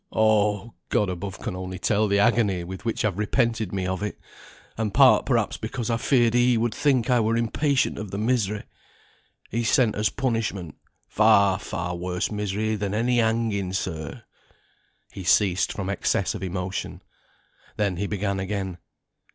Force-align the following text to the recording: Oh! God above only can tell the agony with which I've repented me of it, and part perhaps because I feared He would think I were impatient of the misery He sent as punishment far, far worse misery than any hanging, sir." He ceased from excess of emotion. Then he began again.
Oh! 0.11 0.73
God 0.89 1.09
above 1.11 1.37
only 1.47 1.77
can 1.77 1.83
tell 1.83 2.07
the 2.07 2.17
agony 2.17 2.63
with 2.63 2.85
which 2.85 3.05
I've 3.05 3.19
repented 3.19 3.71
me 3.71 3.85
of 3.85 4.01
it, 4.01 4.17
and 4.75 4.91
part 4.91 5.27
perhaps 5.27 5.57
because 5.57 5.91
I 5.91 5.97
feared 5.97 6.33
He 6.33 6.57
would 6.57 6.73
think 6.73 7.07
I 7.11 7.19
were 7.19 7.37
impatient 7.37 7.99
of 7.99 8.09
the 8.09 8.17
misery 8.17 8.63
He 9.51 9.63
sent 9.63 9.93
as 9.95 10.09
punishment 10.09 10.73
far, 11.07 11.59
far 11.59 11.95
worse 11.95 12.31
misery 12.31 12.75
than 12.75 12.95
any 12.95 13.19
hanging, 13.19 13.73
sir." 13.73 14.23
He 15.11 15.23
ceased 15.23 15.71
from 15.71 15.87
excess 15.87 16.33
of 16.33 16.41
emotion. 16.41 17.03
Then 17.77 17.97
he 17.97 18.07
began 18.07 18.39
again. 18.39 18.79